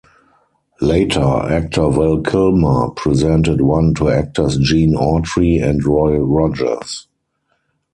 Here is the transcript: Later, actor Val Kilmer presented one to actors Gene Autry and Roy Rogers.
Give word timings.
Later, 0.81 1.43
actor 1.53 1.87
Val 1.91 2.21
Kilmer 2.23 2.89
presented 2.95 3.61
one 3.61 3.93
to 3.93 4.09
actors 4.09 4.57
Gene 4.57 4.95
Autry 4.95 5.61
and 5.63 5.85
Roy 5.85 6.17
Rogers. 6.17 7.05